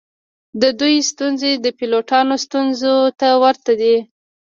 [0.61, 3.95] د دوی ستونزې د پیلوټانو ستونزو ته ورته دي